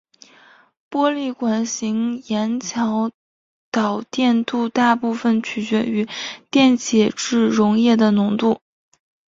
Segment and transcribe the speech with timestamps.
[0.89, 3.11] 玻璃管型盐桥
[3.69, 6.09] 导电度大部分取决于
[6.49, 8.59] 电解质溶液的浓度。